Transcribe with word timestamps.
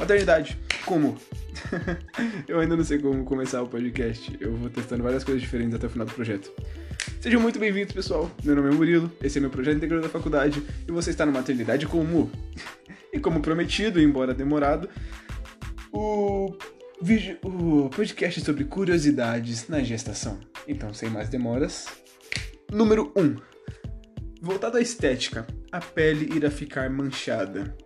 Maternidade, 0.00 0.58
como? 0.86 1.14
eu 2.48 2.58
ainda 2.58 2.74
não 2.74 2.82
sei 2.82 2.98
como 2.98 3.22
começar 3.22 3.60
o 3.60 3.68
podcast. 3.68 4.34
Eu 4.40 4.56
vou 4.56 4.70
testando 4.70 5.02
várias 5.02 5.22
coisas 5.22 5.42
diferentes 5.42 5.74
até 5.74 5.86
o 5.86 5.90
final 5.90 6.06
do 6.06 6.14
projeto. 6.14 6.50
Sejam 7.20 7.38
muito 7.38 7.58
bem-vindos, 7.58 7.92
pessoal. 7.92 8.30
Meu 8.42 8.56
nome 8.56 8.70
é 8.70 8.72
Murilo, 8.72 9.12
esse 9.22 9.36
é 9.36 9.42
meu 9.42 9.50
projeto 9.50 9.76
integrador 9.76 10.02
da 10.02 10.08
faculdade 10.08 10.62
e 10.88 10.90
você 10.90 11.10
está 11.10 11.26
no 11.26 11.32
Maternidade 11.32 11.86
Como. 11.86 12.30
e 13.12 13.20
como 13.20 13.42
prometido, 13.42 14.00
embora 14.00 14.32
demorado, 14.32 14.88
o, 15.92 16.56
vídeo, 17.02 17.36
o 17.44 17.90
podcast 17.90 18.40
sobre 18.40 18.64
curiosidades 18.64 19.68
na 19.68 19.82
gestação. 19.82 20.40
Então, 20.66 20.94
sem 20.94 21.10
mais 21.10 21.28
demoras, 21.28 21.88
número 22.72 23.12
1. 23.14 23.22
Um. 23.22 23.36
Voltado 24.40 24.78
à 24.78 24.80
estética, 24.80 25.46
a 25.70 25.78
pele 25.78 26.34
irá 26.34 26.50
ficar 26.50 26.88
manchada. 26.88 27.76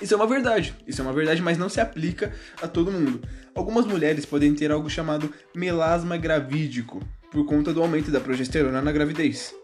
Isso 0.00 0.14
é 0.14 0.16
uma 0.16 0.26
verdade, 0.26 0.74
isso 0.86 1.00
é 1.00 1.04
uma 1.04 1.12
verdade, 1.12 1.42
mas 1.42 1.58
não 1.58 1.68
se 1.68 1.80
aplica 1.80 2.32
a 2.62 2.66
todo 2.66 2.90
mundo. 2.90 3.20
Algumas 3.54 3.84
mulheres 3.84 4.24
podem 4.24 4.54
ter 4.54 4.70
algo 4.70 4.88
chamado 4.88 5.32
melasma 5.54 6.16
gravídico, 6.16 7.00
por 7.30 7.44
conta 7.44 7.72
do 7.72 7.82
aumento 7.82 8.10
da 8.10 8.20
progesterona 8.20 8.80
na 8.80 8.92
gravidez. 8.92 9.54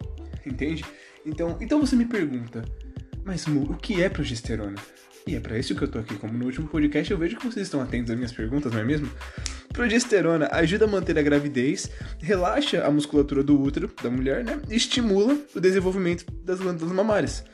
Entende? 0.45 0.85
Então, 1.25 1.57
então 1.61 1.81
você 1.81 1.97
me 1.97 2.05
pergunta, 2.05 2.63
mas 3.25 3.47
Mu, 3.47 3.63
o 3.63 3.77
que 3.77 4.03
é 4.03 4.09
progesterona? 4.09 4.77
E 5.27 5.35
é 5.35 5.41
para 5.41 5.59
isso 5.59 5.75
que 5.75 5.83
eu 5.83 5.89
tô 5.89 5.99
aqui, 5.99 6.15
como 6.15 6.33
no 6.35 6.45
último 6.45 6.69
podcast 6.69 7.11
eu 7.11 7.19
vejo 7.19 7.37
que 7.37 7.47
vocês 7.47 7.67
estão 7.67 7.81
atentos 7.81 8.13
às 8.13 8.17
minhas 8.17 8.31
perguntas, 8.31 8.73
não 8.73 8.79
é 8.79 8.85
mesmo? 8.85 9.11
Progesterona 9.73 10.49
ajuda 10.53 10.85
a 10.85 10.89
manter 10.89 11.19
a 11.19 11.23
gravidez, 11.23 11.91
relaxa 12.21 12.85
a 12.87 12.91
musculatura 12.91 13.43
do 13.43 13.61
útero 13.61 13.91
da 14.01 14.09
mulher, 14.09 14.45
né? 14.45 14.61
E 14.71 14.77
estimula 14.77 15.37
o 15.53 15.61
desenvolvimento 15.61 16.25
das 16.45 16.61
glândulas 16.61 16.95
mamárias. 16.95 17.45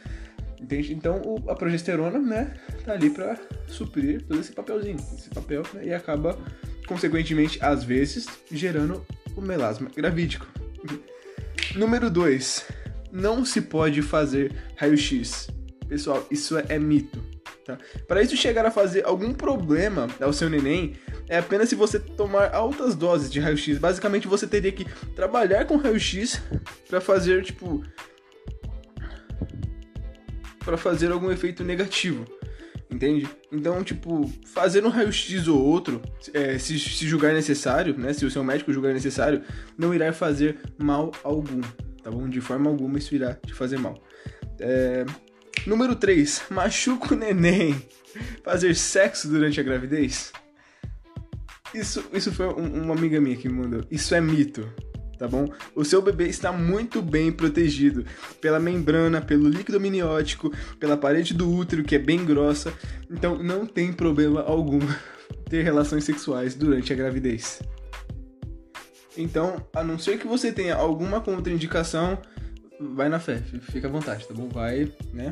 Entende? 0.62 0.94
Então 0.94 1.20
o, 1.24 1.50
a 1.50 1.56
progesterona, 1.56 2.18
né, 2.18 2.54
tá 2.84 2.92
ali 2.92 3.10
para 3.10 3.36
suprir 3.66 4.22
todo 4.22 4.40
esse 4.40 4.52
papelzinho, 4.52 4.96
esse 4.96 5.28
papel, 5.28 5.62
né, 5.74 5.86
e 5.86 5.92
acaba, 5.92 6.38
consequentemente, 6.86 7.58
às 7.60 7.82
vezes, 7.82 8.26
gerando 8.50 9.04
o 9.36 9.40
melasma 9.40 9.90
gravídico. 9.94 10.46
Número 11.74 12.08
2. 12.08 12.64
Não 13.10 13.44
se 13.44 13.60
pode 13.60 14.00
fazer 14.02 14.54
raio-x. 14.76 15.48
Pessoal, 15.88 16.26
isso 16.30 16.56
é, 16.56 16.64
é 16.70 16.78
mito. 16.78 17.22
Tá? 17.64 17.78
Para 18.08 18.22
isso 18.22 18.36
chegar 18.36 18.64
a 18.64 18.70
fazer 18.70 19.04
algum 19.04 19.32
problema 19.32 20.08
ao 20.20 20.32
seu 20.32 20.48
neném, 20.48 20.94
é 21.28 21.38
apenas 21.38 21.68
se 21.68 21.74
você 21.74 21.98
tomar 21.98 22.54
altas 22.54 22.94
doses 22.94 23.30
de 23.30 23.40
raio-x. 23.40 23.78
Basicamente, 23.78 24.26
você 24.26 24.46
teria 24.46 24.72
que 24.72 24.84
trabalhar 25.14 25.66
com 25.66 25.76
raio-x 25.76 26.40
para 26.88 27.00
fazer, 27.00 27.42
tipo, 27.42 27.84
para 30.64 30.76
fazer 30.76 31.10
algum 31.10 31.30
efeito 31.30 31.64
negativo. 31.64 32.24
Entende? 32.90 33.26
Então, 33.50 33.82
tipo, 33.82 34.30
fazer 34.44 34.84
um 34.84 34.90
raio-x 34.90 35.48
ou 35.48 35.58
outro, 35.58 36.02
é, 36.34 36.58
se, 36.58 36.78
se 36.78 37.06
julgar 37.06 37.32
necessário, 37.32 37.96
né? 37.96 38.12
Se 38.12 38.26
o 38.26 38.30
seu 38.30 38.44
médico 38.44 38.72
julgar 38.72 38.92
necessário, 38.92 39.42
não 39.78 39.94
irá 39.94 40.12
fazer 40.12 40.58
mal 40.78 41.10
algum, 41.24 41.62
tá 42.02 42.10
bom? 42.10 42.28
De 42.28 42.40
forma 42.40 42.68
alguma 42.68 42.98
isso 42.98 43.14
irá 43.14 43.34
te 43.34 43.54
fazer 43.54 43.78
mal. 43.78 44.02
É... 44.60 45.06
Número 45.66 45.96
3. 45.96 46.44
Machuca 46.50 47.14
o 47.14 47.16
neném. 47.16 47.82
Fazer 48.44 48.74
sexo 48.76 49.26
durante 49.26 49.58
a 49.58 49.62
gravidez? 49.62 50.30
Isso, 51.74 52.04
isso 52.12 52.30
foi 52.30 52.46
um, 52.48 52.82
uma 52.84 52.94
amiga 52.94 53.18
minha 53.18 53.36
que 53.36 53.48
me 53.48 53.54
mandou. 53.54 53.86
Isso 53.90 54.14
é 54.14 54.20
mito 54.20 54.70
tá 55.22 55.28
bom? 55.28 55.46
O 55.72 55.84
seu 55.84 56.02
bebê 56.02 56.26
está 56.26 56.50
muito 56.50 57.00
bem 57.00 57.30
protegido 57.30 58.04
pela 58.40 58.58
membrana, 58.58 59.20
pelo 59.20 59.48
líquido 59.48 59.76
amniótico, 59.76 60.52
pela 60.80 60.96
parede 60.96 61.32
do 61.32 61.48
útero, 61.48 61.84
que 61.84 61.94
é 61.94 61.98
bem 61.98 62.24
grossa, 62.24 62.74
então 63.08 63.40
não 63.40 63.64
tem 63.64 63.92
problema 63.92 64.42
algum 64.42 64.80
ter 65.48 65.62
relações 65.62 66.02
sexuais 66.02 66.56
durante 66.56 66.92
a 66.92 66.96
gravidez. 66.96 67.62
Então, 69.16 69.64
a 69.72 69.84
não 69.84 69.96
ser 69.96 70.18
que 70.18 70.26
você 70.26 70.50
tenha 70.50 70.74
alguma 70.74 71.20
contraindicação, 71.20 72.18
vai 72.80 73.08
na 73.08 73.20
fé, 73.20 73.40
fica 73.70 73.86
à 73.86 73.90
vontade, 73.90 74.26
tá 74.26 74.34
bom? 74.34 74.48
Vai, 74.48 74.92
né? 75.12 75.30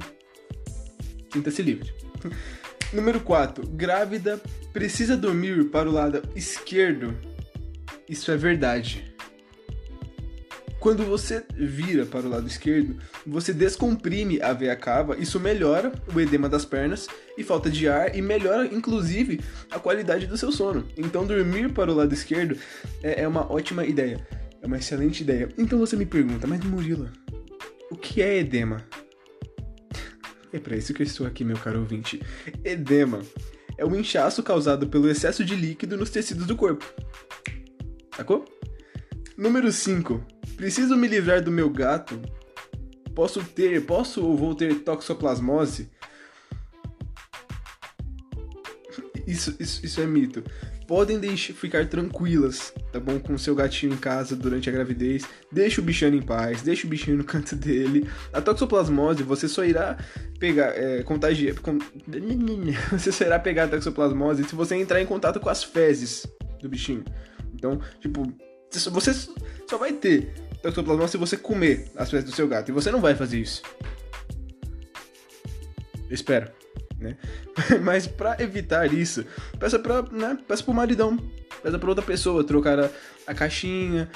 Sinta-se 1.32 1.62
livre. 1.62 1.92
Número 2.94 3.18
4. 3.20 3.66
Grávida 3.70 4.40
precisa 4.72 5.16
dormir 5.16 5.64
para 5.70 5.88
o 5.88 5.92
lado 5.92 6.22
esquerdo. 6.36 7.18
Isso 8.08 8.30
é 8.30 8.36
verdade. 8.36 9.09
Quando 10.80 11.04
você 11.04 11.44
vira 11.54 12.06
para 12.06 12.26
o 12.26 12.30
lado 12.30 12.46
esquerdo, 12.46 12.96
você 13.26 13.52
descomprime 13.52 14.40
a 14.40 14.54
veia 14.54 14.74
cava, 14.74 15.14
isso 15.18 15.38
melhora 15.38 15.92
o 16.12 16.18
edema 16.18 16.48
das 16.48 16.64
pernas 16.64 17.06
e 17.36 17.44
falta 17.44 17.68
de 17.68 17.86
ar 17.86 18.16
e 18.16 18.22
melhora 18.22 18.66
inclusive 18.66 19.40
a 19.70 19.78
qualidade 19.78 20.26
do 20.26 20.38
seu 20.38 20.50
sono. 20.50 20.88
Então 20.96 21.26
dormir 21.26 21.70
para 21.74 21.92
o 21.92 21.94
lado 21.94 22.14
esquerdo 22.14 22.58
é, 23.02 23.22
é 23.22 23.28
uma 23.28 23.52
ótima 23.52 23.84
ideia, 23.84 24.26
é 24.62 24.66
uma 24.66 24.78
excelente 24.78 25.22
ideia. 25.22 25.50
Então 25.58 25.78
você 25.78 25.96
me 25.96 26.06
pergunta, 26.06 26.46
mas 26.46 26.64
Murilo, 26.64 27.10
o 27.90 27.96
que 27.96 28.22
é 28.22 28.38
edema? 28.38 28.82
É 30.50 30.58
para 30.58 30.78
isso 30.78 30.94
que 30.94 31.02
eu 31.02 31.06
estou 31.06 31.26
aqui, 31.26 31.44
meu 31.44 31.58
caro 31.58 31.80
ouvinte. 31.80 32.22
Edema 32.64 33.20
é 33.76 33.84
o 33.84 33.94
inchaço 33.94 34.42
causado 34.42 34.88
pelo 34.88 35.10
excesso 35.10 35.44
de 35.44 35.54
líquido 35.54 35.98
nos 35.98 36.08
tecidos 36.08 36.46
do 36.46 36.56
corpo. 36.56 36.90
Sacou? 38.16 38.46
Número 39.36 39.70
5. 39.70 40.39
Preciso 40.60 40.94
me 40.94 41.08
livrar 41.08 41.42
do 41.42 41.50
meu 41.50 41.70
gato? 41.70 42.20
Posso 43.14 43.42
ter, 43.42 43.86
posso 43.86 44.22
ou 44.22 44.36
vou 44.36 44.54
ter 44.54 44.80
toxoplasmose? 44.80 45.88
Isso, 49.26 49.56
isso, 49.58 49.86
isso 49.86 50.00
é 50.02 50.06
mito. 50.06 50.44
Podem 50.86 51.18
deixar, 51.18 51.54
ficar 51.54 51.88
tranquilas, 51.88 52.74
tá 52.92 53.00
bom? 53.00 53.18
Com 53.18 53.38
seu 53.38 53.54
gatinho 53.54 53.94
em 53.94 53.96
casa 53.96 54.36
durante 54.36 54.68
a 54.68 54.72
gravidez. 54.72 55.24
Deixa 55.50 55.80
o 55.80 55.84
bichinho 55.84 56.16
em 56.16 56.20
paz, 56.20 56.60
deixa 56.60 56.86
o 56.86 56.90
bichinho 56.90 57.16
no 57.16 57.24
canto 57.24 57.56
dele. 57.56 58.06
A 58.30 58.42
toxoplasmose, 58.42 59.22
você 59.22 59.48
só 59.48 59.64
irá 59.64 59.96
pegar, 60.38 60.76
é, 60.76 61.02
contagiar. 61.02 61.58
Con... 61.58 61.78
Você 62.92 63.10
só 63.10 63.24
irá 63.24 63.38
pegar 63.38 63.64
a 63.64 63.68
toxoplasmose 63.68 64.44
se 64.44 64.54
você 64.54 64.74
entrar 64.74 65.00
em 65.00 65.06
contato 65.06 65.40
com 65.40 65.48
as 65.48 65.64
fezes 65.64 66.26
do 66.60 66.68
bichinho. 66.68 67.02
Então, 67.54 67.80
tipo, 67.98 68.30
você 68.70 69.12
só 69.66 69.78
vai 69.78 69.94
ter 69.94 70.49
toxoplasmose 70.62 71.12
se 71.12 71.18
você 71.18 71.36
comer 71.36 71.90
as 71.96 72.10
fezes 72.10 72.28
do 72.28 72.34
seu 72.34 72.46
gato. 72.48 72.68
E 72.68 72.72
você 72.72 72.90
não 72.90 73.00
vai 73.00 73.14
fazer 73.14 73.38
isso. 73.38 73.62
Espero. 76.10 76.50
Né? 76.98 77.16
Mas 77.82 78.06
para 78.06 78.40
evitar 78.42 78.92
isso, 78.92 79.24
peça 79.58 79.78
para, 79.78 80.02
né, 80.02 80.38
peça 80.46 80.62
pro 80.62 80.74
maridão, 80.74 81.16
peça 81.62 81.78
para 81.78 81.88
outra 81.88 82.04
pessoa 82.04 82.44
trocar 82.44 82.78
a, 82.78 82.90
a 83.26 83.34
caixinha, 83.34 84.10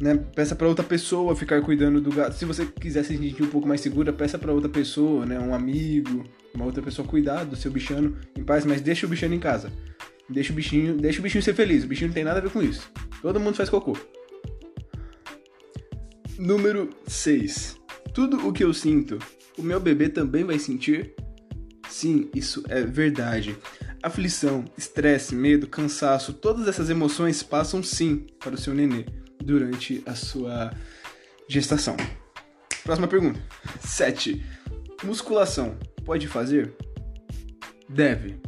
né? 0.00 0.16
Peça 0.34 0.56
para 0.56 0.66
outra 0.66 0.84
pessoa 0.84 1.36
ficar 1.36 1.62
cuidando 1.62 2.00
do 2.00 2.10
gato. 2.10 2.34
Se 2.34 2.44
você 2.44 2.66
quiser 2.66 3.04
se 3.04 3.16
sentir 3.16 3.42
um 3.42 3.48
pouco 3.48 3.68
mais 3.68 3.80
segura, 3.80 4.12
peça 4.12 4.36
para 4.36 4.52
outra 4.52 4.68
pessoa, 4.68 5.24
né, 5.24 5.38
um 5.38 5.54
amigo, 5.54 6.24
uma 6.52 6.64
outra 6.64 6.82
pessoa 6.82 7.06
cuidar 7.06 7.44
do 7.44 7.54
seu 7.54 7.70
bichano 7.70 8.16
em 8.36 8.42
paz, 8.42 8.64
mas 8.64 8.80
deixa 8.80 9.06
o 9.06 9.08
bichano 9.08 9.34
em 9.34 9.40
casa. 9.40 9.70
Deixa 10.28 10.52
o 10.52 10.56
bichinho, 10.56 10.96
deixa 10.96 11.20
o 11.20 11.22
bichinho 11.22 11.42
ser 11.42 11.54
feliz. 11.54 11.84
O 11.84 11.86
bichinho 11.86 12.08
não 12.08 12.14
tem 12.14 12.24
nada 12.24 12.38
a 12.38 12.42
ver 12.42 12.50
com 12.50 12.62
isso. 12.62 12.90
Todo 13.20 13.38
mundo 13.38 13.56
faz 13.56 13.68
cocô. 13.68 13.96
Número 16.44 16.90
6. 17.06 17.80
Tudo 18.12 18.46
o 18.46 18.52
que 18.52 18.62
eu 18.62 18.74
sinto, 18.74 19.18
o 19.56 19.62
meu 19.62 19.80
bebê 19.80 20.10
também 20.10 20.44
vai 20.44 20.58
sentir? 20.58 21.14
Sim, 21.88 22.28
isso 22.34 22.62
é 22.68 22.82
verdade. 22.82 23.56
Aflição, 24.02 24.62
estresse, 24.76 25.34
medo, 25.34 25.66
cansaço, 25.66 26.34
todas 26.34 26.68
essas 26.68 26.90
emoções 26.90 27.42
passam 27.42 27.82
sim 27.82 28.26
para 28.38 28.56
o 28.56 28.58
seu 28.58 28.74
nenê 28.74 29.06
durante 29.42 30.02
a 30.04 30.14
sua 30.14 30.70
gestação. 31.48 31.96
Próxima 32.82 33.08
pergunta. 33.08 33.40
7. 33.80 34.44
Musculação 35.02 35.78
pode 36.04 36.28
fazer? 36.28 36.74
Deve. 37.88 38.38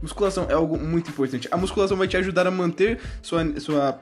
Musculação 0.00 0.46
é 0.48 0.52
algo 0.52 0.78
muito 0.78 1.10
importante. 1.10 1.48
A 1.50 1.56
musculação 1.56 1.96
vai 1.96 2.06
te 2.06 2.16
ajudar 2.16 2.46
a 2.46 2.52
manter 2.52 3.00
sua, 3.20 3.58
sua 3.58 4.00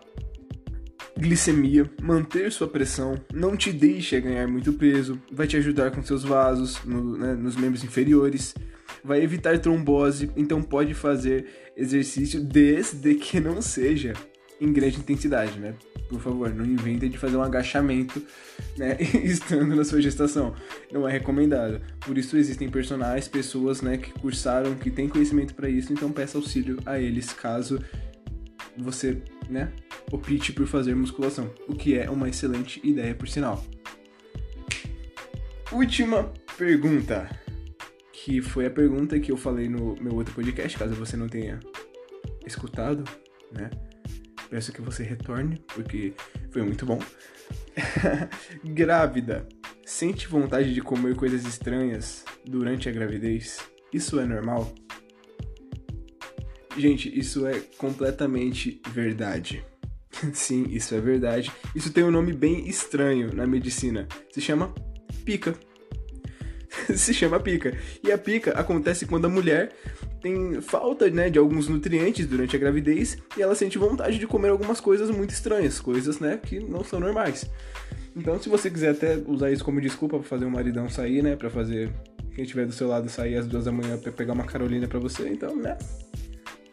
glicemia, 1.24 1.90
manter 2.02 2.52
sua 2.52 2.68
pressão, 2.68 3.18
não 3.32 3.56
te 3.56 3.72
deixa 3.72 4.20
ganhar 4.20 4.46
muito 4.46 4.74
peso, 4.74 5.18
vai 5.32 5.46
te 5.46 5.56
ajudar 5.56 5.90
com 5.90 6.02
seus 6.02 6.22
vasos 6.22 6.78
no, 6.84 7.16
né, 7.16 7.34
nos 7.34 7.56
membros 7.56 7.82
inferiores, 7.82 8.54
vai 9.02 9.22
evitar 9.22 9.58
trombose, 9.58 10.30
então 10.36 10.62
pode 10.62 10.92
fazer 10.92 11.72
exercício 11.74 12.40
desde 12.40 13.14
que 13.14 13.40
não 13.40 13.62
seja 13.62 14.12
em 14.60 14.70
grande 14.70 14.98
intensidade, 14.98 15.58
né? 15.58 15.74
Por 16.08 16.20
favor, 16.20 16.54
não 16.54 16.64
inventem 16.64 17.08
de 17.08 17.16
fazer 17.16 17.36
um 17.36 17.42
agachamento, 17.42 18.22
né, 18.76 18.98
estando 19.24 19.74
na 19.74 19.82
sua 19.82 20.02
gestação. 20.02 20.54
Não 20.92 21.08
é 21.08 21.12
recomendado. 21.12 21.80
Por 22.00 22.18
isso 22.18 22.36
existem 22.36 22.68
personagens, 22.68 23.26
pessoas, 23.26 23.80
né, 23.80 23.96
que 23.96 24.12
cursaram, 24.12 24.74
que 24.74 24.90
têm 24.90 25.08
conhecimento 25.08 25.54
para 25.54 25.70
isso, 25.70 25.90
então 25.90 26.12
peça 26.12 26.36
auxílio 26.36 26.78
a 26.84 27.00
eles 27.00 27.32
caso 27.32 27.80
você, 28.76 29.22
né, 29.48 29.72
opte 30.12 30.52
por 30.52 30.66
fazer 30.66 30.94
musculação, 30.94 31.52
o 31.68 31.74
que 31.74 31.98
é 31.98 32.08
uma 32.10 32.28
excelente 32.28 32.80
ideia 32.84 33.14
por 33.14 33.28
sinal. 33.28 33.64
Última 35.72 36.32
pergunta, 36.56 37.28
que 38.12 38.40
foi 38.40 38.66
a 38.66 38.70
pergunta 38.70 39.18
que 39.18 39.32
eu 39.32 39.36
falei 39.36 39.68
no 39.68 39.96
meu 40.00 40.14
outro 40.14 40.34
podcast, 40.34 40.78
caso 40.78 40.94
você 40.94 41.16
não 41.16 41.28
tenha 41.28 41.58
escutado, 42.46 43.04
né? 43.52 43.70
Peço 44.48 44.72
que 44.72 44.80
você 44.80 45.02
retorne, 45.02 45.60
porque 45.74 46.12
foi 46.50 46.62
muito 46.62 46.86
bom. 46.86 47.00
Grávida, 48.62 49.48
sente 49.84 50.28
vontade 50.28 50.72
de 50.72 50.80
comer 50.80 51.16
coisas 51.16 51.44
estranhas 51.44 52.24
durante 52.44 52.88
a 52.88 52.92
gravidez? 52.92 53.58
Isso 53.92 54.20
é 54.20 54.24
normal? 54.24 54.72
Gente, 56.76 57.16
isso 57.18 57.46
é 57.46 57.60
completamente 57.78 58.80
verdade. 58.90 59.64
Sim, 60.32 60.66
isso 60.70 60.94
é 60.94 61.00
verdade. 61.00 61.52
Isso 61.74 61.92
tem 61.92 62.04
um 62.04 62.10
nome 62.10 62.32
bem 62.32 62.68
estranho 62.68 63.34
na 63.34 63.46
medicina. 63.46 64.08
Se 64.32 64.40
chama 64.40 64.74
pica. 65.24 65.54
Se 66.94 67.12
chama 67.14 67.40
pica. 67.40 67.76
E 68.02 68.10
a 68.10 68.18
pica 68.18 68.52
acontece 68.52 69.06
quando 69.06 69.26
a 69.26 69.28
mulher 69.28 69.72
tem 70.20 70.60
falta 70.62 71.10
né, 71.10 71.28
de 71.28 71.38
alguns 71.38 71.68
nutrientes 71.68 72.26
durante 72.26 72.56
a 72.56 72.58
gravidez 72.58 73.18
e 73.36 73.42
ela 73.42 73.54
sente 73.54 73.76
vontade 73.76 74.18
de 74.18 74.26
comer 74.26 74.48
algumas 74.48 74.80
coisas 74.80 75.10
muito 75.10 75.30
estranhas, 75.30 75.78
coisas 75.78 76.18
né, 76.18 76.40
que 76.42 76.58
não 76.58 76.82
são 76.82 76.98
normais. 76.98 77.48
Então, 78.16 78.40
se 78.40 78.48
você 78.48 78.70
quiser 78.70 78.92
até 78.92 79.16
usar 79.26 79.50
isso 79.50 79.64
como 79.64 79.80
desculpa 79.80 80.18
para 80.18 80.26
fazer 80.26 80.46
um 80.46 80.50
maridão 80.50 80.88
sair, 80.88 81.22
né, 81.22 81.36
para 81.36 81.50
fazer 81.50 81.90
quem 82.34 82.44
estiver 82.44 82.64
do 82.64 82.72
seu 82.72 82.88
lado 82.88 83.08
sair 83.08 83.36
às 83.36 83.46
duas 83.46 83.64
da 83.64 83.72
manhã 83.72 83.98
para 83.98 84.12
pegar 84.12 84.32
uma 84.32 84.44
Carolina 84.44 84.88
para 84.88 84.98
você, 84.98 85.28
então, 85.28 85.54
né, 85.56 85.76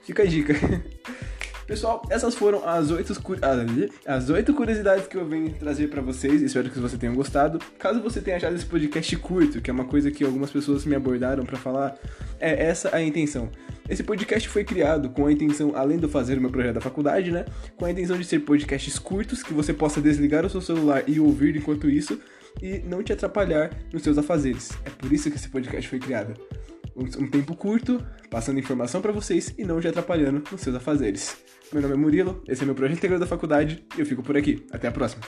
fica 0.03 0.23
a 0.23 0.25
dica. 0.25 0.53
Pessoal, 1.71 2.01
essas 2.09 2.35
foram 2.35 2.67
as 2.67 2.91
oito, 2.91 3.13
ah, 3.41 4.13
as 4.13 4.29
oito 4.29 4.53
curiosidades 4.53 5.07
que 5.07 5.15
eu 5.15 5.25
venho 5.25 5.53
trazer 5.53 5.87
para 5.87 6.01
vocês. 6.01 6.41
Espero 6.41 6.69
que 6.69 6.77
vocês 6.77 6.99
tenham 6.99 7.15
gostado. 7.15 7.59
Caso 7.79 8.01
você 8.01 8.19
tenha 8.19 8.35
achado 8.35 8.53
esse 8.53 8.65
podcast 8.65 9.15
curto, 9.15 9.61
que 9.61 9.69
é 9.69 9.73
uma 9.73 9.85
coisa 9.85 10.11
que 10.11 10.21
algumas 10.25 10.51
pessoas 10.51 10.83
me 10.83 10.97
abordaram 10.97 11.45
para 11.45 11.57
falar, 11.57 11.97
é 12.41 12.65
essa 12.65 12.93
a 12.93 13.01
intenção. 13.01 13.49
Esse 13.87 14.03
podcast 14.03 14.49
foi 14.49 14.65
criado 14.65 15.11
com 15.11 15.25
a 15.25 15.31
intenção, 15.31 15.71
além 15.73 15.97
de 15.97 16.09
fazer 16.09 16.39
o 16.39 16.41
meu 16.41 16.49
projeto 16.49 16.73
da 16.73 16.81
faculdade, 16.81 17.31
né? 17.31 17.45
Com 17.77 17.85
a 17.85 17.91
intenção 17.91 18.17
de 18.17 18.25
ser 18.25 18.39
podcasts 18.39 18.99
curtos 18.99 19.41
que 19.41 19.53
você 19.53 19.73
possa 19.73 20.01
desligar 20.01 20.45
o 20.45 20.49
seu 20.49 20.59
celular 20.59 21.05
e 21.07 21.21
ouvir 21.21 21.55
enquanto 21.55 21.89
isso 21.89 22.19
e 22.61 22.79
não 22.79 23.01
te 23.01 23.13
atrapalhar 23.13 23.71
nos 23.93 24.03
seus 24.03 24.17
afazeres. 24.17 24.71
É 24.83 24.89
por 24.89 25.09
isso 25.13 25.31
que 25.31 25.37
esse 25.37 25.47
podcast 25.47 25.87
foi 25.87 25.99
criado. 25.99 26.33
Um, 26.95 27.29
tempo 27.29 27.55
curto, 27.55 28.05
passando 28.29 28.59
informação 28.59 29.01
para 29.01 29.11
vocês 29.11 29.53
e 29.57 29.63
não 29.63 29.79
te 29.79 29.87
atrapalhando 29.87 30.43
nos 30.51 30.61
seus 30.61 30.75
afazeres. 30.75 31.37
Meu 31.71 31.81
nome 31.81 31.93
é 31.93 31.97
Murilo, 31.97 32.43
esse 32.47 32.63
é 32.63 32.65
meu 32.65 32.75
projeto 32.75 32.97
integral 32.97 33.19
da 33.19 33.25
faculdade 33.25 33.85
e 33.95 33.99
eu 33.99 34.05
fico 34.05 34.21
por 34.21 34.35
aqui. 34.35 34.65
Até 34.71 34.87
a 34.87 34.91
próxima! 34.91 35.23